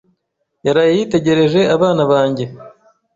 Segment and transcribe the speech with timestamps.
[0.65, 2.45] Yaraye yitegereje abana banjye.